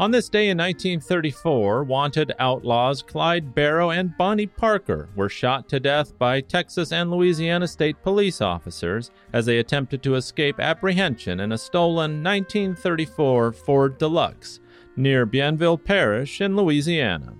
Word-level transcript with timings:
On 0.00 0.10
this 0.10 0.28
day 0.28 0.48
in 0.48 0.58
1934, 0.58 1.84
wanted 1.84 2.32
outlaws 2.40 3.00
Clyde 3.00 3.54
Barrow 3.54 3.90
and 3.90 4.16
Bonnie 4.18 4.48
Parker 4.48 5.08
were 5.14 5.28
shot 5.28 5.68
to 5.68 5.78
death 5.78 6.18
by 6.18 6.40
Texas 6.40 6.90
and 6.90 7.12
Louisiana 7.12 7.68
state 7.68 8.02
police 8.02 8.40
officers 8.40 9.12
as 9.32 9.46
they 9.46 9.58
attempted 9.58 10.02
to 10.02 10.16
escape 10.16 10.58
apprehension 10.58 11.38
in 11.38 11.52
a 11.52 11.58
stolen 11.58 12.24
1934 12.24 13.52
Ford 13.52 13.96
Deluxe 13.96 14.58
near 14.96 15.24
Bienville 15.26 15.82
Parish 15.82 16.40
in 16.40 16.56
Louisiana. 16.56 17.34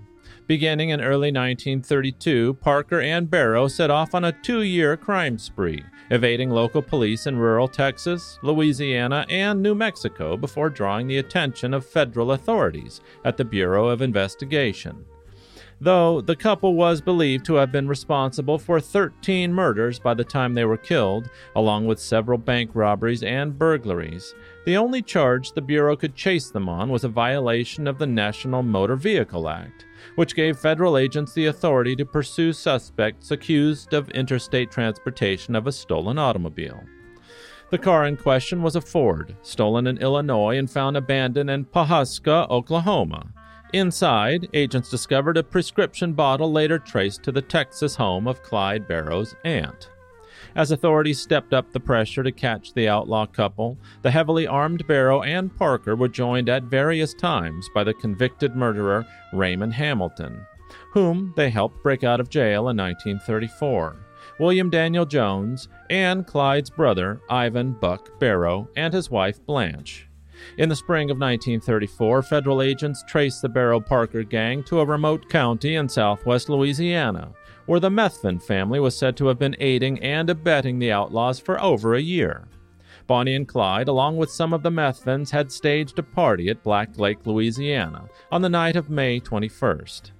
Beginning 0.47 0.89
in 0.89 1.01
early 1.01 1.31
1932, 1.31 2.53
Parker 2.61 3.01
and 3.01 3.29
Barrow 3.29 3.67
set 3.67 3.89
off 3.89 4.13
on 4.13 4.25
a 4.25 4.31
two 4.31 4.61
year 4.61 4.95
crime 4.95 5.39
spree 5.39 5.83
evading 6.11 6.51
local 6.51 6.83
police 6.83 7.25
in 7.25 7.35
rural 7.35 7.67
Texas, 7.67 8.37
Louisiana, 8.43 9.25
and 9.27 9.59
New 9.59 9.73
Mexico 9.73 10.37
before 10.37 10.69
drawing 10.69 11.07
the 11.07 11.17
attention 11.17 11.73
of 11.73 11.83
federal 11.83 12.33
authorities 12.33 13.01
at 13.23 13.37
the 13.37 13.45
Bureau 13.45 13.87
of 13.87 14.03
Investigation. 14.03 15.03
Though 15.81 16.21
the 16.21 16.35
couple 16.35 16.75
was 16.75 17.01
believed 17.01 17.45
to 17.45 17.55
have 17.55 17.71
been 17.71 17.87
responsible 17.87 18.57
for 18.57 18.79
13 18.79 19.53
murders 19.53 19.99
by 19.99 20.13
the 20.13 20.23
time 20.23 20.53
they 20.53 20.65
were 20.65 20.77
killed, 20.77 21.29
along 21.55 21.85
with 21.85 21.99
several 21.99 22.37
bank 22.37 22.71
robberies 22.73 23.23
and 23.23 23.59
burglaries, 23.59 24.33
the 24.65 24.77
only 24.77 25.01
charge 25.01 25.51
the 25.51 25.61
Bureau 25.61 25.95
could 25.95 26.15
chase 26.15 26.49
them 26.49 26.69
on 26.69 26.89
was 26.89 27.03
a 27.03 27.09
violation 27.09 27.87
of 27.87 27.97
the 27.97 28.07
National 28.07 28.63
Motor 28.63 28.95
Vehicle 28.95 29.49
Act 29.49 29.85
which 30.15 30.35
gave 30.35 30.57
federal 30.57 30.97
agents 30.97 31.33
the 31.33 31.47
authority 31.47 31.95
to 31.95 32.05
pursue 32.05 32.53
suspects 32.53 33.31
accused 33.31 33.93
of 33.93 34.09
interstate 34.11 34.71
transportation 34.71 35.55
of 35.55 35.67
a 35.67 35.71
stolen 35.71 36.17
automobile. 36.17 36.83
The 37.71 37.77
car 37.79 38.05
in 38.05 38.15
question 38.15 38.61
was 38.61 38.75
a 38.75 38.81
Ford, 38.81 39.35
stolen 39.41 39.87
in 39.87 39.97
Illinois 39.97 40.57
and 40.57 40.69
found 40.69 40.95
abandoned 40.95 41.49
in 41.49 41.65
Pawhuska, 41.65 42.49
Oklahoma. 42.49 43.33
Inside, 43.75 44.47
agents 44.53 44.89
discovered 44.89 45.35
a 45.35 45.43
prescription 45.43 46.13
bottle 46.13 46.49
later 46.49 46.79
traced 46.79 47.23
to 47.23 47.31
the 47.33 47.41
Texas 47.41 47.93
home 47.93 48.25
of 48.25 48.41
Clyde 48.41 48.87
Barrow's 48.87 49.35
aunt. 49.43 49.89
As 50.55 50.71
authorities 50.71 51.19
stepped 51.19 51.53
up 51.53 51.73
the 51.73 51.79
pressure 51.81 52.23
to 52.23 52.31
catch 52.31 52.73
the 52.73 52.87
outlaw 52.87 53.25
couple, 53.25 53.77
the 54.01 54.11
heavily 54.11 54.47
armed 54.47 54.87
Barrow 54.87 55.23
and 55.23 55.53
Parker 55.57 55.97
were 55.97 56.07
joined 56.07 56.47
at 56.47 56.63
various 56.63 57.13
times 57.13 57.69
by 57.75 57.83
the 57.83 57.93
convicted 57.93 58.55
murderer 58.55 59.05
Raymond 59.33 59.73
Hamilton, 59.73 60.45
whom 60.93 61.33
they 61.35 61.49
helped 61.49 61.83
break 61.83 62.05
out 62.05 62.21
of 62.21 62.29
jail 62.29 62.69
in 62.69 62.77
1934. 62.77 63.97
William 64.39 64.69
Daniel 64.69 65.05
Jones, 65.05 65.67
and 65.89 66.25
Clyde's 66.25 66.69
brother, 66.69 67.19
Ivan 67.29 67.73
Buck 67.73 68.19
Barrow, 68.19 68.69
and 68.77 68.93
his 68.93 69.11
wife, 69.11 69.45
Blanche. 69.45 70.07
In 70.57 70.69
the 70.69 70.75
spring 70.75 71.09
of 71.09 71.17
1934, 71.17 72.23
federal 72.23 72.61
agents 72.61 73.03
traced 73.07 73.41
the 73.41 73.49
Barrow 73.49 73.79
Parker 73.79 74.23
gang 74.23 74.63
to 74.63 74.79
a 74.79 74.85
remote 74.85 75.29
county 75.29 75.75
in 75.75 75.89
southwest 75.89 76.49
Louisiana, 76.49 77.31
where 77.65 77.79
the 77.79 77.89
Methvin 77.89 78.41
family 78.41 78.79
was 78.79 78.97
said 78.97 79.17
to 79.17 79.27
have 79.27 79.39
been 79.39 79.55
aiding 79.59 79.99
and 79.99 80.29
abetting 80.29 80.79
the 80.79 80.91
outlaws 80.91 81.39
for 81.39 81.61
over 81.61 81.95
a 81.95 82.01
year. 82.01 82.47
Bonnie 83.07 83.35
and 83.35 83.47
Clyde, 83.47 83.87
along 83.87 84.17
with 84.17 84.31
some 84.31 84.53
of 84.53 84.63
the 84.63 84.71
Methvins, 84.71 85.29
had 85.29 85.51
staged 85.51 85.99
a 85.99 86.03
party 86.03 86.49
at 86.49 86.63
Black 86.63 86.97
Lake, 86.97 87.19
Louisiana, 87.25 88.09
on 88.31 88.41
the 88.41 88.49
night 88.49 88.75
of 88.75 88.89
May 88.89 89.19
21st. 89.19 90.11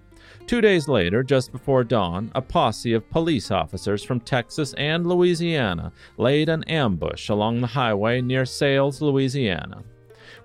Two 0.48 0.62
days 0.62 0.88
later, 0.88 1.24
just 1.24 1.52
before 1.52 1.84
dawn, 1.84 2.32
a 2.36 2.42
posse 2.42 2.94
of 2.94 3.10
police 3.10 3.50
officers 3.50 4.04
from 4.04 4.20
Texas 4.20 4.74
and 4.74 5.08
Louisiana 5.08 5.92
laid 6.18 6.50
an 6.50 6.64
ambush 6.66 7.30
along 7.30 7.62
the 7.62 7.68
highway 7.68 8.22
near 8.22 8.46
Sailes, 8.46 9.02
Louisiana. 9.02 9.84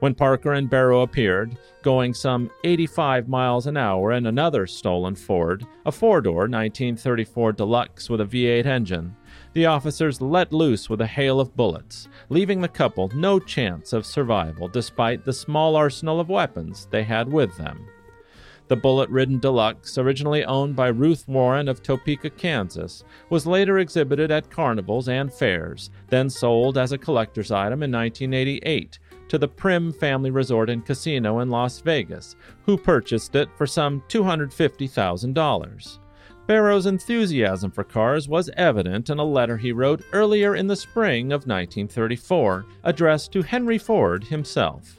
When 0.00 0.14
Parker 0.14 0.54
and 0.54 0.70
Barrow 0.70 1.02
appeared, 1.02 1.58
going 1.82 2.14
some 2.14 2.50
85 2.64 3.28
miles 3.28 3.66
an 3.66 3.76
hour 3.76 4.12
in 4.12 4.24
another 4.24 4.66
stolen 4.66 5.14
Ford, 5.14 5.66
a 5.84 5.92
four 5.92 6.22
door 6.22 6.48
1934 6.48 7.52
Deluxe 7.52 8.08
with 8.08 8.22
a 8.22 8.24
V8 8.24 8.64
engine, 8.64 9.14
the 9.52 9.66
officers 9.66 10.22
let 10.22 10.54
loose 10.54 10.88
with 10.88 11.02
a 11.02 11.06
hail 11.06 11.38
of 11.38 11.54
bullets, 11.54 12.08
leaving 12.30 12.62
the 12.62 12.68
couple 12.68 13.10
no 13.14 13.38
chance 13.38 13.92
of 13.92 14.06
survival 14.06 14.68
despite 14.68 15.26
the 15.26 15.34
small 15.34 15.76
arsenal 15.76 16.18
of 16.18 16.30
weapons 16.30 16.88
they 16.90 17.02
had 17.02 17.30
with 17.30 17.54
them. 17.58 17.86
The 18.68 18.76
bullet 18.76 19.10
ridden 19.10 19.38
Deluxe, 19.38 19.98
originally 19.98 20.44
owned 20.44 20.76
by 20.76 20.88
Ruth 20.88 21.28
Warren 21.28 21.68
of 21.68 21.82
Topeka, 21.82 22.30
Kansas, 22.30 23.04
was 23.28 23.44
later 23.44 23.80
exhibited 23.80 24.30
at 24.30 24.48
carnivals 24.48 25.08
and 25.08 25.30
fairs, 25.30 25.90
then 26.08 26.30
sold 26.30 26.78
as 26.78 26.92
a 26.92 26.98
collector's 26.98 27.50
item 27.50 27.82
in 27.82 27.92
1988 27.92 28.98
to 29.30 29.38
the 29.38 29.48
Primm 29.48 29.94
Family 29.94 30.30
Resort 30.30 30.68
and 30.68 30.84
Casino 30.84 31.38
in 31.38 31.48
Las 31.48 31.80
Vegas, 31.80 32.36
who 32.66 32.76
purchased 32.76 33.36
it 33.36 33.48
for 33.56 33.66
some 33.66 34.02
$250,000. 34.08 35.98
Barrow's 36.48 36.86
enthusiasm 36.86 37.70
for 37.70 37.84
cars 37.84 38.28
was 38.28 38.50
evident 38.56 39.08
in 39.08 39.20
a 39.20 39.24
letter 39.24 39.56
he 39.56 39.70
wrote 39.70 40.02
earlier 40.12 40.56
in 40.56 40.66
the 40.66 40.74
spring 40.74 41.26
of 41.26 41.46
1934, 41.46 42.66
addressed 42.82 43.30
to 43.30 43.42
Henry 43.42 43.78
Ford 43.78 44.24
himself. 44.24 44.96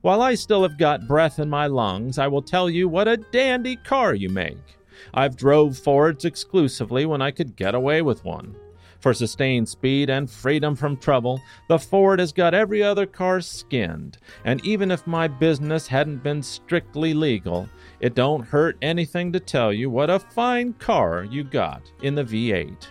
While 0.00 0.22
I 0.22 0.36
still 0.36 0.62
have 0.62 0.78
got 0.78 1.08
breath 1.08 1.40
in 1.40 1.50
my 1.50 1.66
lungs, 1.66 2.18
I 2.18 2.28
will 2.28 2.42
tell 2.42 2.70
you 2.70 2.88
what 2.88 3.08
a 3.08 3.16
dandy 3.16 3.74
car 3.74 4.14
you 4.14 4.28
make. 4.28 4.78
I've 5.12 5.36
drove 5.36 5.76
Fords 5.76 6.24
exclusively 6.24 7.04
when 7.04 7.20
I 7.20 7.32
could 7.32 7.56
get 7.56 7.74
away 7.74 8.00
with 8.00 8.24
one. 8.24 8.54
For 9.00 9.14
sustained 9.14 9.68
speed 9.68 10.10
and 10.10 10.30
freedom 10.30 10.74
from 10.74 10.96
trouble, 10.96 11.40
the 11.68 11.78
Ford 11.78 12.18
has 12.18 12.32
got 12.32 12.54
every 12.54 12.82
other 12.82 13.06
car 13.06 13.40
skinned, 13.40 14.18
and 14.44 14.64
even 14.64 14.90
if 14.90 15.06
my 15.06 15.28
business 15.28 15.86
hadn't 15.86 16.22
been 16.22 16.42
strictly 16.42 17.14
legal, 17.14 17.68
it 18.00 18.14
don't 18.14 18.44
hurt 18.44 18.76
anything 18.82 19.32
to 19.32 19.40
tell 19.40 19.72
you 19.72 19.90
what 19.90 20.10
a 20.10 20.18
fine 20.18 20.72
car 20.74 21.24
you 21.24 21.44
got 21.44 21.82
in 22.02 22.14
the 22.14 22.24
V8. 22.24 22.86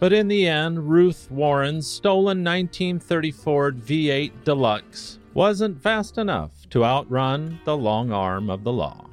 But 0.00 0.12
in 0.12 0.28
the 0.28 0.46
end, 0.46 0.88
Ruth 0.88 1.30
Warren's 1.30 1.86
stolen 1.86 2.42
1930 2.42 3.30
Ford 3.32 3.78
V8 3.78 4.44
Deluxe 4.44 5.18
wasn't 5.34 5.80
fast 5.80 6.18
enough 6.18 6.52
to 6.70 6.84
outrun 6.84 7.60
the 7.64 7.76
long 7.76 8.10
arm 8.10 8.50
of 8.50 8.64
the 8.64 8.72
law. 8.72 9.06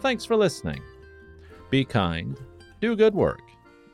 Thanks 0.00 0.24
for 0.24 0.36
listening. 0.36 0.82
Be 1.70 1.84
kind, 1.84 2.38
do 2.80 2.94
good 2.94 3.14
work 3.14 3.40